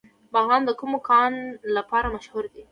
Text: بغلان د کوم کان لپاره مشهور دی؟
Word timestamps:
بغلان 0.33 0.61
د 0.65 0.71
کوم 0.79 0.93
کان 1.07 1.33
لپاره 1.75 2.07
مشهور 2.15 2.43
دی؟ 2.53 2.63